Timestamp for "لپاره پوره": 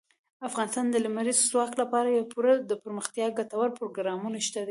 1.81-2.53